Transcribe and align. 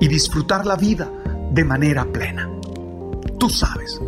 y 0.00 0.08
disfrutar 0.08 0.66
la 0.66 0.76
vida 0.76 1.10
de 1.50 1.64
manera 1.64 2.04
plena. 2.04 2.50
Tú 3.38 3.48
sabes. 3.48 4.00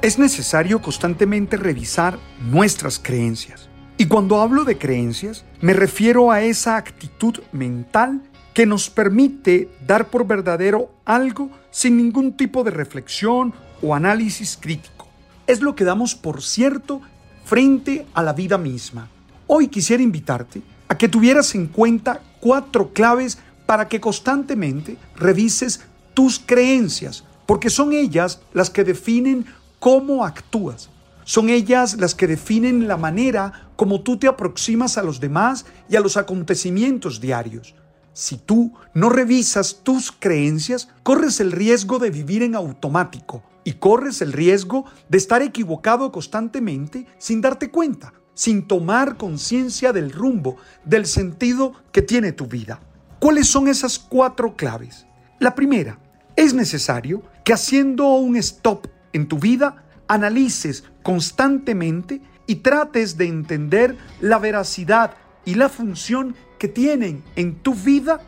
Es 0.00 0.18
necesario 0.18 0.82
constantemente 0.82 1.56
revisar 1.56 2.18
nuestras 2.40 2.98
creencias. 2.98 3.68
Y 3.98 4.06
cuando 4.06 4.40
hablo 4.40 4.64
de 4.64 4.78
creencias, 4.78 5.44
me 5.60 5.74
refiero 5.74 6.32
a 6.32 6.42
esa 6.42 6.76
actitud 6.76 7.38
mental 7.52 8.20
que 8.52 8.66
nos 8.66 8.90
permite 8.90 9.68
dar 9.86 10.08
por 10.08 10.26
verdadero 10.26 10.90
algo 11.04 11.50
sin 11.70 11.96
ningún 11.96 12.36
tipo 12.36 12.64
de 12.64 12.72
reflexión 12.72 13.54
o 13.80 13.94
análisis 13.94 14.58
crítico. 14.60 15.06
Es 15.46 15.60
lo 15.60 15.74
que 15.74 15.84
damos 15.84 16.14
por 16.14 16.42
cierto 16.42 17.00
frente 17.44 18.06
a 18.14 18.22
la 18.22 18.32
vida 18.32 18.58
misma. 18.58 19.08
Hoy 19.46 19.68
quisiera 19.68 20.02
invitarte 20.02 20.62
a 20.92 20.98
que 20.98 21.08
tuvieras 21.08 21.54
en 21.54 21.68
cuenta 21.68 22.20
cuatro 22.38 22.92
claves 22.92 23.38
para 23.64 23.88
que 23.88 23.98
constantemente 23.98 24.98
revises 25.16 25.80
tus 26.12 26.38
creencias, 26.38 27.24
porque 27.46 27.70
son 27.70 27.94
ellas 27.94 28.42
las 28.52 28.68
que 28.68 28.84
definen 28.84 29.46
cómo 29.78 30.22
actúas. 30.22 30.90
Son 31.24 31.48
ellas 31.48 31.96
las 31.98 32.14
que 32.14 32.26
definen 32.26 32.88
la 32.88 32.98
manera 32.98 33.70
como 33.74 34.02
tú 34.02 34.18
te 34.18 34.28
aproximas 34.28 34.98
a 34.98 35.02
los 35.02 35.18
demás 35.18 35.64
y 35.88 35.96
a 35.96 36.00
los 36.00 36.18
acontecimientos 36.18 37.22
diarios. 37.22 37.74
Si 38.12 38.36
tú 38.36 38.74
no 38.92 39.08
revisas 39.08 39.80
tus 39.82 40.12
creencias, 40.12 40.90
corres 41.02 41.40
el 41.40 41.52
riesgo 41.52 41.98
de 42.00 42.10
vivir 42.10 42.42
en 42.42 42.54
automático 42.54 43.42
y 43.64 43.72
corres 43.72 44.20
el 44.20 44.34
riesgo 44.34 44.84
de 45.08 45.16
estar 45.16 45.40
equivocado 45.40 46.12
constantemente 46.12 47.06
sin 47.16 47.40
darte 47.40 47.70
cuenta, 47.70 48.12
sin 48.42 48.66
tomar 48.66 49.16
conciencia 49.16 49.92
del 49.92 50.10
rumbo, 50.10 50.56
del 50.84 51.06
sentido 51.06 51.74
que 51.92 52.02
tiene 52.02 52.32
tu 52.32 52.48
vida. 52.48 52.80
¿Cuáles 53.20 53.46
son 53.46 53.68
esas 53.68 54.00
cuatro 54.00 54.56
claves? 54.56 55.06
La 55.38 55.54
primera, 55.54 56.00
es 56.34 56.52
necesario 56.52 57.22
que 57.44 57.52
haciendo 57.52 58.16
un 58.16 58.34
stop 58.34 58.88
en 59.12 59.28
tu 59.28 59.38
vida, 59.38 59.84
analices 60.08 60.82
constantemente 61.04 62.20
y 62.48 62.56
trates 62.56 63.16
de 63.16 63.26
entender 63.26 63.96
la 64.20 64.40
veracidad 64.40 65.14
y 65.44 65.54
la 65.54 65.68
función 65.68 66.34
que 66.58 66.66
tienen 66.66 67.22
en 67.36 67.54
tu 67.54 67.74
vida 67.74 68.22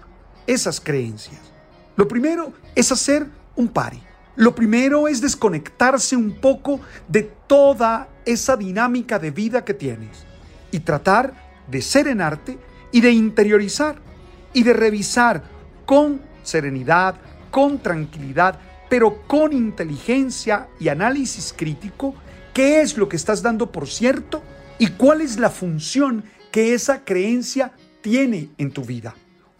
esas 0.46 0.80
creencias. 0.80 1.40
Lo 1.96 2.06
primero 2.06 2.52
es 2.76 2.92
hacer 2.92 3.26
un 3.56 3.66
pari. 3.66 4.00
Lo 4.36 4.54
primero 4.54 5.08
es 5.08 5.20
desconectarse 5.20 6.14
un 6.14 6.40
poco 6.40 6.78
de 7.08 7.24
toda 7.48 8.13
esa 8.24 8.56
dinámica 8.56 9.18
de 9.18 9.30
vida 9.30 9.64
que 9.64 9.74
tienes 9.74 10.24
y 10.70 10.80
tratar 10.80 11.34
de 11.68 11.82
serenarte 11.82 12.58
y 12.92 13.00
de 13.00 13.12
interiorizar 13.12 13.96
y 14.52 14.62
de 14.62 14.72
revisar 14.72 15.42
con 15.86 16.20
serenidad, 16.42 17.16
con 17.50 17.78
tranquilidad, 17.78 18.58
pero 18.88 19.26
con 19.26 19.52
inteligencia 19.52 20.68
y 20.78 20.88
análisis 20.88 21.54
crítico, 21.56 22.14
qué 22.52 22.80
es 22.80 22.96
lo 22.96 23.08
que 23.08 23.16
estás 23.16 23.42
dando 23.42 23.72
por 23.72 23.88
cierto 23.88 24.42
y 24.78 24.88
cuál 24.88 25.20
es 25.20 25.38
la 25.38 25.50
función 25.50 26.24
que 26.52 26.74
esa 26.74 27.04
creencia 27.04 27.72
tiene 28.00 28.50
en 28.58 28.70
tu 28.70 28.84
vida. 28.84 29.14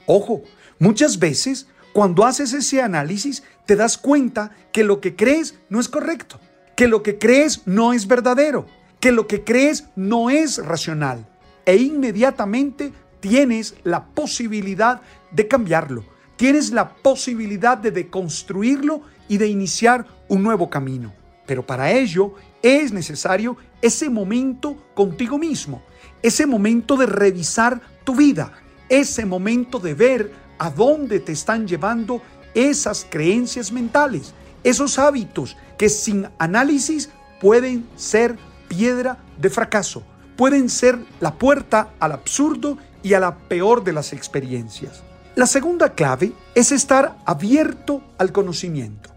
Ojo, 0.07 0.43
muchas 0.79 1.19
veces 1.19 1.67
cuando 1.93 2.25
haces 2.25 2.53
ese 2.53 2.83
análisis 2.83 3.43
te 3.67 3.77
das 3.77 3.97
cuenta 3.97 4.51
que 4.73 4.85
lo 4.85 5.01
que 5.01 5.17
crees 5.17 5.55
no 5.69 5.81
es 5.81 5.89
correcto, 5.89 6.41
que 6.77 6.89
lo 6.89 7.03
que 7.03 7.19
crees 7.19 7.63
no 7.67 7.93
es 7.93 8.07
verdadero, 8.07 8.67
que 9.01 9.13
lo 9.13 9.27
que 9.27 9.45
crees 9.45 9.89
no 9.97 10.31
es 10.31 10.59
racional 10.59 11.27
e 11.67 11.77
inmediatamente 11.77 12.93
tienes 13.21 13.75
la 13.85 14.05
posibilidad 14.07 15.01
de 15.31 15.49
cambiarlo, 15.49 16.05
tienes 16.37 16.71
la 16.73 16.95
posibilidad 16.95 17.79
de 17.79 17.91
deconstruirlo 17.91 19.03
y 19.29 19.39
de 19.39 19.49
iniciar 19.49 20.07
un 20.29 20.43
nuevo 20.43 20.69
camino. 20.69 21.13
Pero 21.47 21.67
para 21.67 21.93
ello 21.93 22.35
es 22.63 22.93
necesario 22.93 23.57
ese 23.83 24.09
momento 24.09 24.77
contigo 24.95 25.39
mismo, 25.39 25.83
ese 26.23 26.47
momento 26.47 26.97
de 26.97 27.07
revisar 27.07 27.81
tu 28.05 28.15
vida, 28.15 28.53
ese 28.89 29.27
momento 29.27 29.79
de 29.79 29.95
ver 29.95 30.33
a 30.59 30.71
dónde 30.71 31.21
te 31.21 31.33
están 31.33 31.67
llevando 31.67 32.23
esas 32.55 33.07
creencias 33.09 33.73
mentales, 33.73 34.33
esos 34.65 34.99
hábitos 34.99 35.57
que 35.79 35.89
sin 35.89 36.29
análisis 36.39 37.11
pueden 37.41 37.87
ser 37.97 38.37
piedra 38.69 39.19
de 39.39 39.51
fracaso, 39.51 40.03
pueden 40.37 40.69
ser 40.69 40.99
la 41.21 41.35
puerta 41.35 41.91
al 42.01 42.13
absurdo 42.13 42.79
y 43.03 43.15
a 43.15 43.21
la 43.21 43.37
peor 43.37 43.85
de 43.85 43.93
las 43.93 44.13
experiencias. 44.13 45.03
La 45.37 45.47
segunda 45.47 45.93
clave 45.93 46.33
es 46.55 46.73
estar 46.73 47.17
abierto 47.27 48.03
al 48.19 48.33
conocimiento. 48.33 49.11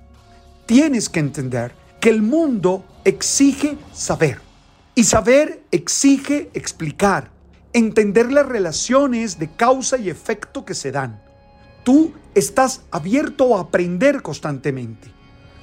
Tienes 0.65 1.09
que 1.09 1.19
entender 1.19 1.73
que 1.99 2.09
el 2.09 2.21
mundo 2.21 2.83
exige 3.05 3.77
saber 3.93 4.41
y 4.95 5.03
saber 5.03 5.63
exige 5.71 6.49
explicar, 6.53 7.29
entender 7.71 8.31
las 8.31 8.47
relaciones 8.47 9.39
de 9.39 9.49
causa 9.51 9.97
y 9.97 10.09
efecto 10.09 10.65
que 10.65 10.73
se 10.73 10.91
dan. 10.91 11.21
Tú 11.83 12.13
estás 12.33 12.81
abierto 12.91 13.55
a 13.55 13.61
aprender 13.61 14.21
constantemente. 14.21 15.16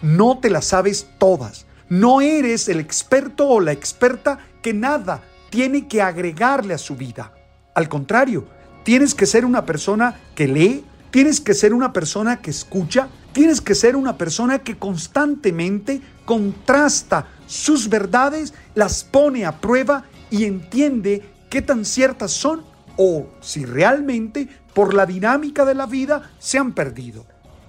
No 0.05 0.39
te 0.39 0.51
las 0.51 0.67
sabes 0.67 1.09
todas. 1.17 1.65
No 1.89 2.21
eres 2.21 2.69
el 2.69 2.79
experto 2.79 3.49
o 3.49 3.59
la 3.59 3.73
experta 3.73 4.39
que 4.61 4.75
nada 4.75 5.23
tiene 5.49 5.89
que 5.89 6.03
agregarle 6.03 6.75
a 6.75 6.79
su 6.79 6.95
vida. 6.95 7.33
Al 7.75 7.89
contrario, 7.89 8.47
tienes 8.83 9.15
que 9.15 9.25
ser 9.25 9.47
una 9.47 9.65
persona 9.65 10.21
que 10.35 10.47
lee, 10.47 10.85
tienes 11.11 11.41
que 11.41 11.55
ser 11.55 11.73
una 11.73 11.95
persona 11.95 12.43
que 12.43 12.51
escucha, 12.51 13.09
tienes 13.33 13.63
que 13.63 13.75
ser 13.75 13.97
una 13.97 14.19
persona 14.19 14.59
que 14.59 14.77
constantemente 14.77 16.03
contrasta 16.27 17.27
sus 17.47 17.89
verdades, 17.89 18.53
las 18.75 19.05
pone 19.05 19.47
a 19.47 19.59
prueba 19.59 20.05
y 20.31 20.45
entiende 20.45 21.23
qué 21.49 21.63
tan 21.63 21.87
ciertas 21.87 22.31
son 22.31 22.63
o 22.99 23.29
si 23.41 23.65
realmente 23.65 24.51
por 24.75 24.93
la 24.93 25.07
dinámica 25.07 25.65
de 25.65 25.75
la 25.75 25.87
vida 25.87 26.31
se 26.39 26.59
han 26.59 26.75
perdido. 26.75 27.25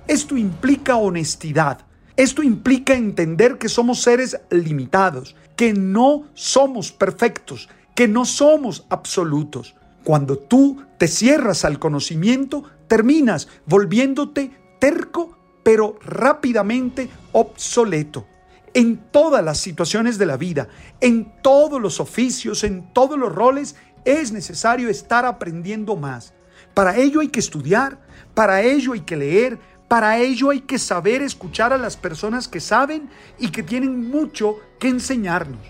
Esto 0.06 0.36
implica 0.36 0.98
honestidad. 0.98 1.80
Esto 2.18 2.44
implica 2.44 2.94
entender 2.94 3.58
que 3.58 3.68
somos 3.68 4.02
seres 4.02 4.40
limitados, 4.50 5.36
que 5.58 5.74
no 5.74 6.24
somos 6.34 6.92
perfectos, 6.94 7.68
que 7.94 8.08
no 8.08 8.24
somos 8.24 8.86
absolutos. 8.90 9.76
Cuando 10.04 10.38
tú 10.38 10.82
te 10.98 11.08
cierras 11.08 11.66
al 11.66 11.78
conocimiento, 11.78 12.64
terminas 12.88 13.50
volviéndote 13.66 14.52
terco, 14.80 15.38
pero 15.64 15.98
rápidamente 16.02 17.10
obsoleto. 17.34 18.28
En 18.74 18.98
todas 19.12 19.44
las 19.44 19.58
situaciones 19.58 20.18
de 20.18 20.26
la 20.26 20.38
vida, 20.38 20.70
en 21.02 21.34
todos 21.42 21.82
los 21.82 22.00
oficios, 22.00 22.64
en 22.64 22.94
todos 22.94 23.18
los 23.18 23.34
roles, 23.34 23.76
es 24.06 24.32
necesario 24.32 24.90
estar 24.90 25.26
aprendiendo 25.26 25.96
más. 25.96 26.34
Para 26.74 26.98
ello 26.98 27.22
hay 27.22 27.30
que 27.30 27.40
estudiar, 27.40 28.00
para 28.34 28.62
ello 28.62 28.94
hay 28.94 29.02
que 29.02 29.16
leer, 29.16 29.60
para 29.96 30.18
ello 30.18 30.50
hay 30.50 30.60
que 30.60 30.78
saber 30.78 31.22
escuchar 31.22 31.72
a 31.72 31.78
las 31.78 31.96
personas 31.96 32.50
que 32.50 32.60
saben 32.60 33.08
y 33.40 33.48
que 33.48 33.64
tienen 33.64 34.10
mucho 34.10 34.58
que 34.78 34.90
enseñarnos. 34.90 35.62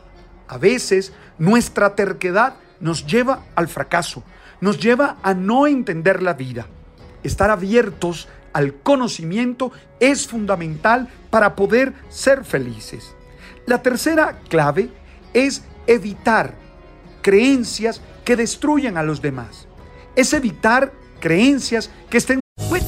A 0.48 0.58
veces 0.58 1.14
nuestra 1.38 1.94
terquedad 1.94 2.56
nos 2.80 3.06
lleva 3.06 3.44
al 3.54 3.68
fracaso, 3.68 4.24
nos 4.62 4.80
lleva 4.80 5.18
a 5.22 5.36
no 5.36 5.68
entender 5.68 6.24
la 6.24 6.34
vida. 6.34 6.66
Estar 7.22 7.52
abiertos 7.52 8.28
al 8.52 8.74
conocimiento 8.74 9.72
es 10.00 10.26
fundamental 10.26 11.08
para 11.30 11.56
poder 11.56 11.94
ser 12.10 12.46
felices. 12.46 13.14
La 13.68 13.84
tercera 13.84 14.40
clave 14.50 14.90
es 15.36 15.64
evitar 15.86 16.56
creencias 17.22 18.02
que 18.24 18.36
destruyan 18.36 18.98
a 18.98 19.04
los 19.04 19.22
demás. 19.22 19.68
Es 20.16 20.34
evitar 20.34 20.94
creencias 21.20 21.92
que 22.10 22.18
estén 22.18 22.40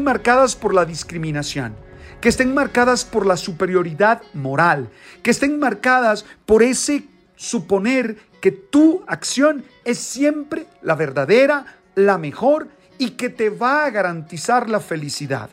Marcadas 0.00 0.56
por 0.56 0.74
la 0.74 0.84
discriminación, 0.84 1.74
que 2.20 2.28
estén 2.28 2.54
marcadas 2.54 3.04
por 3.04 3.26
la 3.26 3.36
superioridad 3.36 4.22
moral, 4.34 4.90
que 5.22 5.30
estén 5.30 5.58
marcadas 5.58 6.24
por 6.46 6.62
ese 6.62 7.04
suponer 7.36 8.16
que 8.40 8.50
tu 8.52 9.04
acción 9.06 9.64
es 9.84 9.98
siempre 9.98 10.66
la 10.82 10.94
verdadera, 10.94 11.66
la 11.94 12.18
mejor 12.18 12.68
y 12.98 13.10
que 13.10 13.28
te 13.28 13.50
va 13.50 13.84
a 13.84 13.90
garantizar 13.90 14.68
la 14.68 14.80
felicidad. 14.80 15.50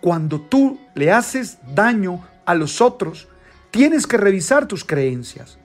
Cuando 0.00 0.40
tú 0.40 0.80
le 0.94 1.12
haces 1.12 1.58
daño 1.74 2.26
a 2.44 2.54
los 2.54 2.80
otros, 2.80 3.28
tienes 3.70 4.06
que 4.06 4.16
revisar 4.16 4.66
tus 4.66 4.84
creencias. 4.84 5.58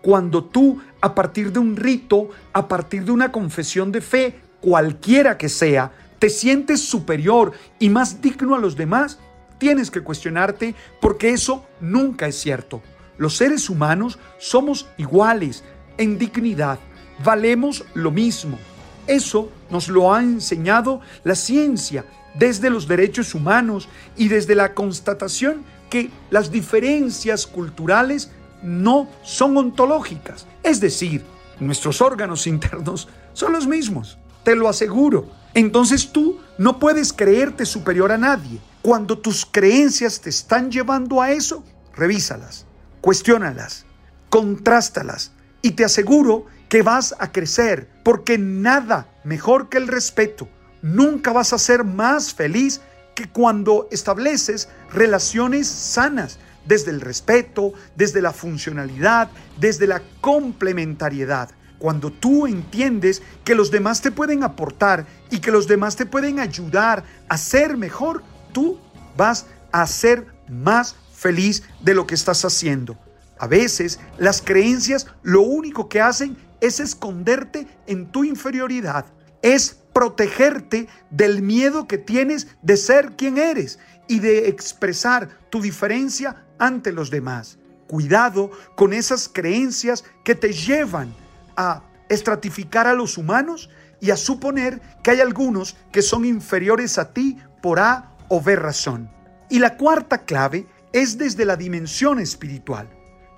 Cuando 0.00 0.44
tú, 0.44 0.80
a 1.00 1.14
partir 1.14 1.52
de 1.52 1.58
un 1.58 1.76
rito, 1.76 2.30
a 2.52 2.68
partir 2.68 3.04
de 3.04 3.12
una 3.12 3.32
confesión 3.32 3.90
de 3.90 4.00
fe, 4.00 4.40
cualquiera 4.60 5.36
que 5.36 5.48
sea, 5.48 5.92
te 6.18 6.30
sientes 6.30 6.80
superior 6.80 7.52
y 7.78 7.88
más 7.88 8.20
digno 8.20 8.54
a 8.54 8.58
los 8.58 8.76
demás, 8.76 9.18
tienes 9.58 9.90
que 9.90 10.02
cuestionarte 10.02 10.74
porque 11.00 11.30
eso 11.30 11.64
nunca 11.80 12.26
es 12.26 12.36
cierto. 12.36 12.82
Los 13.16 13.36
seres 13.36 13.70
humanos 13.70 14.18
somos 14.38 14.88
iguales 14.98 15.62
en 15.98 16.18
dignidad, 16.18 16.78
valemos 17.22 17.84
lo 17.94 18.10
mismo. 18.10 18.58
Eso 19.06 19.50
nos 19.70 19.88
lo 19.88 20.12
ha 20.12 20.20
enseñado 20.20 21.00
la 21.22 21.34
ciencia 21.34 22.04
desde 22.34 22.70
los 22.70 22.88
derechos 22.88 23.34
humanos 23.34 23.88
y 24.16 24.28
desde 24.28 24.54
la 24.54 24.74
constatación 24.74 25.64
que 25.90 26.10
las 26.30 26.50
diferencias 26.50 27.46
culturales 27.46 28.30
no 28.62 29.08
son 29.22 29.56
ontológicas. 29.56 30.46
Es 30.62 30.80
decir, 30.80 31.24
nuestros 31.60 32.00
órganos 32.00 32.46
internos 32.48 33.08
son 33.32 33.52
los 33.52 33.66
mismos, 33.66 34.18
te 34.44 34.54
lo 34.54 34.68
aseguro. 34.68 35.30
Entonces 35.54 36.12
tú 36.12 36.40
no 36.58 36.78
puedes 36.78 37.12
creerte 37.12 37.64
superior 37.64 38.12
a 38.12 38.18
nadie. 38.18 38.60
Cuando 38.82 39.18
tus 39.18 39.46
creencias 39.46 40.20
te 40.20 40.30
están 40.30 40.70
llevando 40.70 41.22
a 41.22 41.30
eso, 41.30 41.64
revísalas, 41.94 42.66
cuestiónalas, 43.00 43.86
contrástalas 44.28 45.32
y 45.62 45.72
te 45.72 45.84
aseguro 45.84 46.46
que 46.68 46.82
vas 46.82 47.14
a 47.18 47.32
crecer 47.32 47.88
porque 48.02 48.36
nada 48.36 49.08
mejor 49.24 49.68
que 49.68 49.78
el 49.78 49.88
respeto. 49.88 50.48
Nunca 50.82 51.32
vas 51.32 51.52
a 51.52 51.58
ser 51.58 51.84
más 51.84 52.34
feliz 52.34 52.80
que 53.14 53.28
cuando 53.28 53.88
estableces 53.90 54.68
relaciones 54.92 55.68
sanas 55.68 56.38
desde 56.66 56.90
el 56.90 57.00
respeto, 57.00 57.72
desde 57.96 58.20
la 58.20 58.32
funcionalidad, 58.32 59.30
desde 59.58 59.86
la 59.86 60.02
complementariedad. 60.20 61.50
Cuando 61.84 62.10
tú 62.10 62.46
entiendes 62.46 63.20
que 63.44 63.54
los 63.54 63.70
demás 63.70 64.00
te 64.00 64.10
pueden 64.10 64.42
aportar 64.42 65.04
y 65.30 65.40
que 65.40 65.50
los 65.50 65.68
demás 65.68 65.96
te 65.96 66.06
pueden 66.06 66.40
ayudar 66.40 67.04
a 67.28 67.36
ser 67.36 67.76
mejor, 67.76 68.22
tú 68.54 68.80
vas 69.18 69.44
a 69.70 69.86
ser 69.86 70.26
más 70.48 70.96
feliz 71.12 71.62
de 71.82 71.92
lo 71.92 72.06
que 72.06 72.14
estás 72.14 72.42
haciendo. 72.46 72.98
A 73.38 73.46
veces 73.46 74.00
las 74.16 74.40
creencias 74.40 75.08
lo 75.22 75.42
único 75.42 75.90
que 75.90 76.00
hacen 76.00 76.38
es 76.62 76.80
esconderte 76.80 77.66
en 77.86 78.10
tu 78.10 78.24
inferioridad, 78.24 79.04
es 79.42 79.76
protegerte 79.92 80.88
del 81.10 81.42
miedo 81.42 81.86
que 81.86 81.98
tienes 81.98 82.46
de 82.62 82.78
ser 82.78 83.12
quien 83.14 83.36
eres 83.36 83.78
y 84.08 84.20
de 84.20 84.48
expresar 84.48 85.28
tu 85.50 85.60
diferencia 85.60 86.46
ante 86.58 86.92
los 86.92 87.10
demás. 87.10 87.58
Cuidado 87.88 88.50
con 88.74 88.94
esas 88.94 89.28
creencias 89.28 90.02
que 90.24 90.34
te 90.34 90.54
llevan 90.54 91.14
a 91.56 91.82
estratificar 92.08 92.86
a 92.86 92.94
los 92.94 93.18
humanos 93.18 93.70
y 94.00 94.10
a 94.10 94.16
suponer 94.16 94.80
que 95.02 95.12
hay 95.12 95.20
algunos 95.20 95.76
que 95.92 96.02
son 96.02 96.24
inferiores 96.24 96.98
a 96.98 97.12
ti 97.12 97.38
por 97.62 97.80
A 97.80 98.12
o 98.28 98.40
B 98.40 98.56
razón. 98.56 99.10
Y 99.48 99.58
la 99.58 99.76
cuarta 99.76 100.24
clave 100.24 100.66
es 100.92 101.18
desde 101.18 101.44
la 101.44 101.56
dimensión 101.56 102.18
espiritual. 102.20 102.88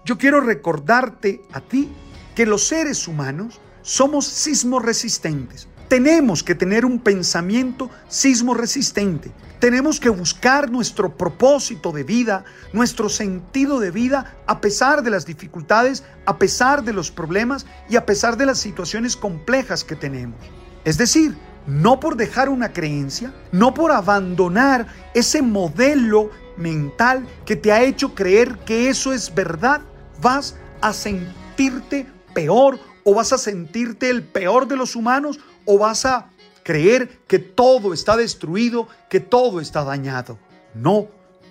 Yo 0.05 0.19
quiero 0.19 0.41
recordarte 0.41 1.41
a 1.53 1.61
ti 1.61 1.93
que 2.35 2.47
los 2.47 2.67
seres 2.67 3.09
humanos 3.09 3.61
somos 3.83 4.27
sismo 4.27 4.79
resistentes. 4.79 5.69
Tenemos 5.89 6.43
que 6.43 6.57
tener 6.57 6.85
un 6.85 6.99
pensamiento 6.99 7.91
sismo 8.09 8.55
resistente. 8.55 9.31
Tenemos 9.61 10.01
que 10.01 10.09
buscar 10.09 10.71
nuestro 10.71 11.17
propósito 11.17 11.93
de 11.93 12.03
vida, 12.03 12.45
nuestro 12.73 13.09
sentido 13.09 13.79
de 13.79 13.93
vida, 13.93 14.35
a 14.47 14.61
pesar 14.61 15.03
de 15.03 15.11
las 15.11 15.27
dificultades, 15.27 16.03
a 16.27 16.39
pesar 16.39 16.83
de 16.83 16.93
los 16.93 17.13
problemas 17.13 17.67
y 17.89 17.97
a 17.97 18.05
pesar 18.05 18.37
de 18.37 18.47
las 18.47 18.59
situaciones 18.59 19.17
complejas 19.17 19.85
que 19.85 19.95
tenemos. 19.95 20.39
Es 20.85 20.99
decir, 20.99 21.37
no 21.67 22.01
por 22.01 22.17
dejar 22.17 22.49
una 22.49 22.73
creencia, 22.73 23.33
no 23.53 23.73
por 23.73 23.93
abandonar 23.93 24.87
ese 25.15 25.41
modelo 25.41 26.31
mental 26.57 27.27
que 27.45 27.57
te 27.57 27.73
ha 27.73 27.83
hecho 27.83 28.15
creer 28.15 28.59
que 28.59 28.89
eso 28.89 29.13
es 29.13 29.35
verdad, 29.35 29.83
vas 30.21 30.57
a 30.81 30.93
sentirte 30.93 32.07
peor 32.35 32.79
o 33.05 33.15
vas 33.15 33.33
a 33.33 33.39
sentirte 33.39 34.11
el 34.11 34.25
peor 34.25 34.67
de 34.67 34.77
los 34.77 34.97
humanos 34.97 35.39
o 35.67 35.79
vas 35.79 36.07
a 36.07 36.31
creer 36.63 37.21
que 37.29 37.39
todo 37.39 37.93
está 37.93 38.17
destruido, 38.17 38.89
que 39.11 39.21
todo 39.21 39.61
está 39.61 39.85
dañado. 39.85 40.39
No, 40.75 41.09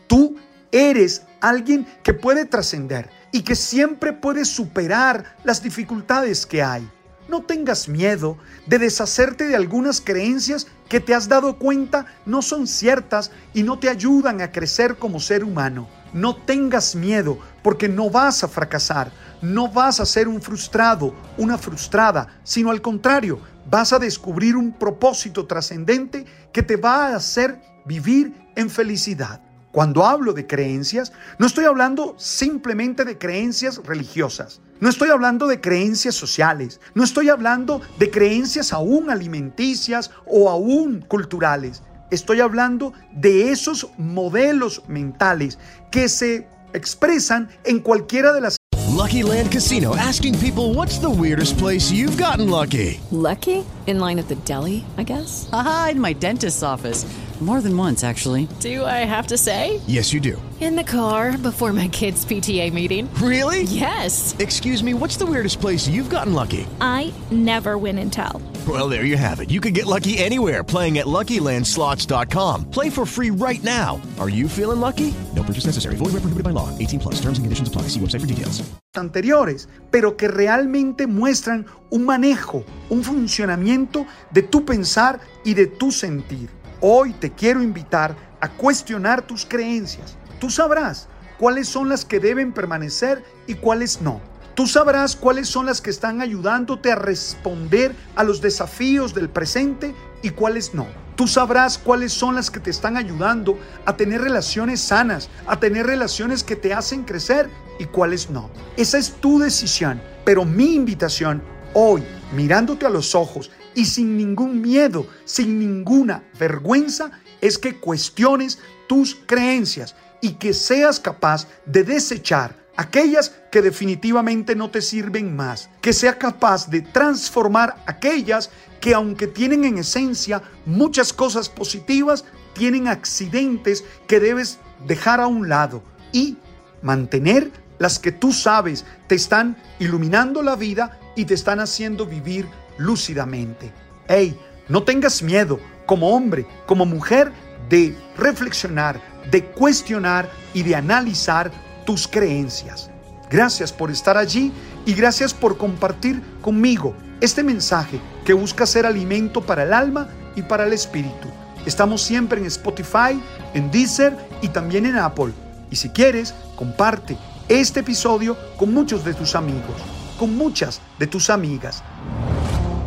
tú 0.07 0.35
eres 0.71 1.21
alguien 1.39 1.87
que 2.03 2.13
puede 2.13 2.45
trascender 2.45 3.09
y 3.31 3.43
que 3.43 3.55
siempre 3.55 4.13
puede 4.13 4.45
superar 4.45 5.35
las 5.43 5.61
dificultades 5.61 6.45
que 6.45 6.63
hay. 6.63 6.89
No 7.27 7.43
tengas 7.43 7.87
miedo 7.87 8.37
de 8.67 8.77
deshacerte 8.77 9.47
de 9.47 9.55
algunas 9.55 10.01
creencias 10.01 10.67
que 10.89 10.99
te 10.99 11.15
has 11.15 11.27
dado 11.27 11.57
cuenta 11.57 12.05
no 12.25 12.41
son 12.41 12.67
ciertas 12.67 13.31
y 13.53 13.63
no 13.63 13.79
te 13.79 13.89
ayudan 13.89 14.41
a 14.41 14.51
crecer 14.51 14.97
como 14.97 15.19
ser 15.19 15.43
humano. 15.43 15.87
No 16.15 16.33
tengas 16.33 16.95
miedo 16.95 17.37
porque 17.61 17.89
no 17.89 18.09
vas 18.09 18.41
a 18.41 18.47
fracasar, 18.47 19.11
no 19.41 19.67
vas 19.67 19.99
a 19.99 20.05
ser 20.05 20.29
un 20.29 20.41
frustrado, 20.41 21.13
una 21.37 21.57
frustrada, 21.57 22.39
sino 22.41 22.71
al 22.71 22.81
contrario, 22.81 23.41
vas 23.69 23.91
a 23.91 23.99
descubrir 23.99 24.55
un 24.55 24.71
propósito 24.71 25.45
trascendente 25.45 26.25
que 26.53 26.63
te 26.63 26.77
va 26.77 27.07
a 27.07 27.17
hacer 27.17 27.59
vivir 27.85 28.33
en 28.55 28.69
felicidad. 28.69 29.41
Cuando 29.73 30.05
hablo 30.05 30.31
de 30.31 30.47
creencias, 30.47 31.11
no 31.37 31.47
estoy 31.47 31.65
hablando 31.65 32.15
simplemente 32.17 33.03
de 33.03 33.17
creencias 33.17 33.81
religiosas, 33.83 34.61
no 34.79 34.87
estoy 34.87 35.09
hablando 35.09 35.47
de 35.47 35.59
creencias 35.59 36.15
sociales, 36.15 36.79
no 36.93 37.03
estoy 37.03 37.27
hablando 37.27 37.81
de 37.99 38.09
creencias 38.09 38.71
aún 38.71 39.09
alimenticias 39.09 40.11
o 40.25 40.49
aún 40.49 41.01
culturales. 41.01 41.81
Estoy 42.11 42.39
hablando 42.39 42.93
de 43.11 43.51
esos 43.51 43.87
modelos 43.97 44.83
mentales 44.87 45.57
que 45.91 46.07
se 46.07 46.47
expresan 46.73 47.49
en 47.63 47.79
cualquiera 47.79 48.33
de 48.33 48.41
las 48.41 48.57
Lucky 48.95 49.23
Land 49.23 49.51
Casino 49.51 49.95
asking 49.95 50.37
people 50.39 50.73
what's 50.73 50.99
the 50.99 51.09
weirdest 51.09 51.57
place 51.57 51.91
you've 51.91 52.17
gotten 52.17 52.49
lucky? 52.49 52.99
Lucky? 53.11 53.65
In 53.87 53.99
line 53.99 54.19
at 54.19 54.27
the 54.27 54.35
deli, 54.45 54.85
I 54.97 55.03
guess? 55.03 55.49
Aha, 55.51 55.89
in 55.91 55.99
my 55.99 56.13
dentist's 56.13 56.63
office. 56.63 57.05
More 57.41 57.59
than 57.59 57.75
once, 57.77 58.03
actually. 58.05 58.47
Do 58.61 58.85
I 58.85 59.03
have 59.03 59.27
to 59.27 59.37
say? 59.37 59.81
Yes, 59.87 60.13
you 60.13 60.21
do. 60.21 60.41
In 60.61 60.77
the 60.77 60.85
car 60.85 61.37
before 61.37 61.73
my 61.73 61.89
kids' 61.89 62.25
PTA 62.25 62.71
meeting. 62.71 63.13
Really? 63.15 63.63
Yes. 63.63 64.33
Excuse 64.39 64.81
me, 64.81 64.93
what's 64.93 65.17
the 65.17 65.25
weirdest 65.25 65.59
place 65.59 65.85
you've 65.85 66.09
gotten 66.09 66.33
lucky? 66.33 66.65
I 66.79 67.13
never 67.31 67.77
win 67.77 67.97
and 67.97 68.11
tell. 68.11 68.41
Well, 68.65 68.87
there 68.87 69.03
you 69.03 69.17
have 69.17 69.41
it. 69.41 69.51
You 69.51 69.59
can 69.59 69.73
get 69.73 69.85
lucky 69.85 70.17
anywhere 70.17 70.63
playing 70.63 70.97
at 70.97 71.05
LuckyLandSlots.com. 71.05 72.71
Play 72.71 72.89
for 72.89 73.05
free 73.05 73.31
right 73.31 73.63
now. 73.63 74.01
Are 74.17 74.29
you 74.29 74.47
feeling 74.47 74.79
lucky? 74.79 75.13
No 75.35 75.43
purchase 75.43 75.65
necessary. 75.65 75.97
Void 75.97 76.13
where 76.13 76.21
prohibited 76.23 76.43
by 76.43 76.51
law. 76.51 76.69
18 76.79 77.01
plus. 77.01 77.15
Terms 77.15 77.37
and 77.37 77.45
conditions 77.45 77.67
apply. 77.67 77.89
See 77.89 77.99
website 77.99 78.21
for 78.21 78.27
details. 78.27 78.63
anteriores, 78.97 79.67
pero 79.91 80.15
que 80.15 80.27
realmente 80.27 81.07
muestran 81.07 81.65
un 81.89 82.05
manejo, 82.05 82.63
un 82.89 83.03
funcionamiento 83.03 84.05
de 84.31 84.41
tu 84.41 84.65
pensar 84.65 85.19
y 85.43 85.53
de 85.53 85.67
tu 85.67 85.91
sentir. 85.91 86.49
Hoy 86.81 87.13
te 87.13 87.31
quiero 87.31 87.61
invitar 87.61 88.15
a 88.39 88.49
cuestionar 88.49 89.21
tus 89.21 89.45
creencias. 89.45 90.17
Tú 90.39 90.49
sabrás 90.49 91.07
cuáles 91.37 91.67
son 91.67 91.89
las 91.89 92.05
que 92.05 92.19
deben 92.19 92.53
permanecer 92.53 93.23
y 93.47 93.55
cuáles 93.55 94.01
no. 94.01 94.21
Tú 94.55 94.67
sabrás 94.67 95.17
cuáles 95.17 95.49
son 95.49 95.65
las 95.65 95.81
que 95.81 95.89
están 95.89 96.21
ayudándote 96.21 96.89
a 96.89 96.95
responder 96.95 97.93
a 98.15 98.23
los 98.23 98.39
desafíos 98.39 99.13
del 99.13 99.27
presente 99.27 99.93
y 100.21 100.29
cuáles 100.29 100.73
no. 100.73 100.87
Tú 101.17 101.27
sabrás 101.27 101.77
cuáles 101.77 102.13
son 102.13 102.35
las 102.35 102.49
que 102.49 102.61
te 102.61 102.69
están 102.69 102.95
ayudando 102.95 103.59
a 103.85 103.97
tener 103.97 104.21
relaciones 104.21 104.79
sanas, 104.79 105.29
a 105.45 105.59
tener 105.59 105.85
relaciones 105.85 106.41
que 106.41 106.55
te 106.55 106.73
hacen 106.73 107.03
crecer 107.03 107.49
y 107.79 107.85
cuáles 107.85 108.29
no. 108.29 108.49
Esa 108.77 108.97
es 108.97 109.11
tu 109.15 109.39
decisión, 109.39 110.01
pero 110.23 110.45
mi 110.45 110.73
invitación 110.73 111.43
hoy, 111.73 112.01
mirándote 112.33 112.85
a 112.85 112.89
los 112.89 113.13
ojos 113.13 113.51
y 113.73 113.83
sin 113.83 114.15
ningún 114.15 114.61
miedo, 114.61 115.05
sin 115.25 115.59
ninguna 115.59 116.23
vergüenza, 116.39 117.11
es 117.41 117.57
que 117.57 117.77
cuestiones 117.77 118.59
tus 118.87 119.17
creencias 119.25 119.95
y 120.21 120.35
que 120.35 120.53
seas 120.53 120.97
capaz 121.01 121.45
de 121.65 121.83
desechar 121.83 122.64
aquellas 122.77 123.33
que 123.51 123.61
definitivamente 123.61 124.55
no 124.55 124.69
te 124.69 124.81
sirven 124.81 125.35
más, 125.35 125.69
que 125.81 125.93
sea 125.93 126.17
capaz 126.17 126.69
de 126.69 126.81
transformar 126.81 127.75
aquellas 127.85 128.49
que 128.79 128.93
aunque 128.93 129.27
tienen 129.27 129.65
en 129.65 129.77
esencia 129.77 130.41
muchas 130.65 131.13
cosas 131.13 131.49
positivas, 131.49 132.25
tienen 132.53 132.87
accidentes 132.87 133.83
que 134.07 134.19
debes 134.19 134.59
dejar 134.87 135.19
a 135.19 135.27
un 135.27 135.49
lado 135.49 135.83
y 136.11 136.37
mantener 136.81 137.51
las 137.77 137.99
que 137.99 138.11
tú 138.11 138.31
sabes 138.31 138.85
te 139.07 139.15
están 139.15 139.57
iluminando 139.79 140.41
la 140.41 140.55
vida 140.55 140.99
y 141.15 141.25
te 141.25 141.33
están 141.33 141.59
haciendo 141.59 142.05
vivir 142.05 142.47
lúcidamente. 142.77 143.71
Hey, 144.07 144.37
no 144.69 144.83
tengas 144.83 145.21
miedo 145.21 145.59
como 145.85 146.09
hombre, 146.09 146.45
como 146.65 146.85
mujer, 146.85 147.31
de 147.69 147.97
reflexionar, 148.17 149.01
de 149.31 149.45
cuestionar 149.45 150.29
y 150.53 150.63
de 150.63 150.75
analizar 150.75 151.51
tus 151.85 152.07
creencias. 152.07 152.89
Gracias 153.29 153.71
por 153.71 153.91
estar 153.91 154.17
allí 154.17 154.51
y 154.85 154.93
gracias 154.93 155.33
por 155.33 155.57
compartir 155.57 156.21
conmigo 156.41 156.95
este 157.21 157.43
mensaje 157.43 157.99
que 158.23 158.33
busca 158.33 158.65
ser 158.65 158.85
alimento 158.85 159.41
para 159.41 159.63
el 159.63 159.73
alma 159.73 160.09
y 160.35 160.41
para 160.41 160.65
el 160.65 160.73
espíritu. 160.73 161.29
Estamos 161.65 162.01
siempre 162.01 162.39
en 162.39 162.45
Spotify, 162.45 163.19
en 163.53 163.71
Deezer 163.71 164.15
y 164.41 164.49
también 164.49 164.85
en 164.85 164.97
Apple. 164.97 165.33
Y 165.71 165.75
si 165.75 165.89
quieres, 165.89 166.35
comparte 166.55 167.17
este 167.49 167.79
episodio 167.79 168.37
con 168.57 168.73
muchos 168.73 169.03
de 169.03 169.13
tus 169.13 169.35
amigos, 169.35 169.75
con 170.19 170.35
muchas 170.37 170.79
de 170.99 171.07
tus 171.07 171.29
amigas. 171.29 171.83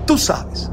Tú 0.07 0.17
sabes. 0.17 0.71